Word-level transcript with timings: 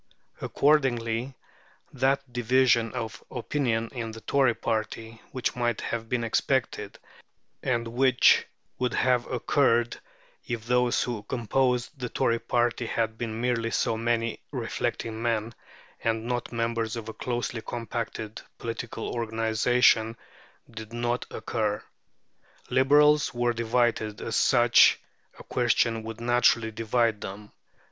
Accordingly, 0.41 1.35
that 1.93 2.33
division 2.33 2.91
of 2.93 3.23
opinion 3.29 3.87
in 3.91 4.09
the 4.11 4.21
Tory 4.21 4.55
party 4.55 5.21
which 5.31 5.55
might 5.55 5.79
have 5.81 6.09
been 6.09 6.23
expected, 6.23 6.97
and 7.61 7.87
which 7.87 8.47
would 8.79 8.95
have 8.95 9.27
occurred 9.27 9.99
if 10.47 10.65
those 10.65 11.03
who 11.03 11.21
composed 11.21 11.99
the 11.99 12.09
Tory 12.09 12.39
party 12.39 12.87
had 12.87 13.15
been 13.19 13.39
merely 13.41 13.69
so 13.69 13.95
many 13.95 14.41
reflecting 14.49 15.21
men, 15.21 15.53
and 16.03 16.25
not 16.25 16.51
members 16.51 16.95
of 16.95 17.07
a 17.07 17.13
closely 17.13 17.61
compacted 17.61 18.41
political 18.57 19.07
organization, 19.13 20.17
did 20.67 20.91
not 20.93 21.27
occur. 21.29 21.83
Liberals 22.71 23.35
were 23.35 23.53
divided, 23.53 24.19
as 24.19 24.35
such 24.35 24.99
a 25.37 25.43
question 25.43 26.01
would 26.01 26.19
naturally 26.19 26.71
divide 26.71 27.21
them. 27.21 27.51